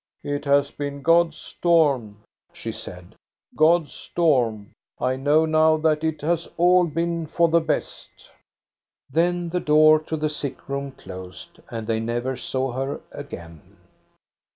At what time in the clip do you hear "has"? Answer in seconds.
0.45-0.71, 6.21-6.49